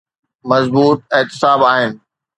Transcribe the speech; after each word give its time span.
مضبوط 0.49 0.99
اعصاب 1.17 1.61
آهن. 1.73 1.91